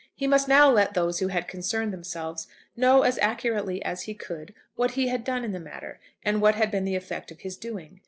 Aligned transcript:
He 0.15 0.25
must 0.25 0.47
now 0.47 0.67
let 0.67 0.95
those 0.95 1.19
who 1.19 1.27
had 1.27 1.47
concerned 1.47 1.93
themselves 1.93 2.47
know 2.75 3.03
as 3.03 3.19
accurately 3.19 3.85
as 3.85 4.01
he 4.01 4.15
could 4.15 4.51
what 4.75 4.93
he 4.97 5.09
had 5.09 5.23
done 5.23 5.43
in 5.45 5.51
the 5.51 5.59
matter, 5.59 5.99
and 6.25 6.41
what 6.41 6.55
had 6.55 6.71
been 6.71 6.85
the 6.85 6.95
effect 6.95 7.29
of 7.29 7.41
his 7.41 7.55
doing. 7.55 7.99